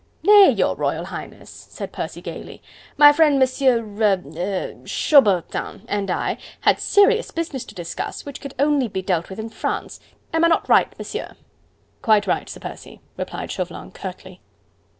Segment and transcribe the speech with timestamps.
[0.23, 2.63] "Nay, your Royal Highness," said Percy gaily,
[2.97, 3.85] "my friend Monsieur...
[3.99, 4.73] er...
[4.83, 9.49] Chaubertin and I had serious business to discuss, which could only be dealt with in
[9.49, 9.99] France....
[10.33, 11.35] Am I not right, Monsieur?"
[12.01, 14.41] "Quite right, Sir Percy," replied Chauvelin curtly.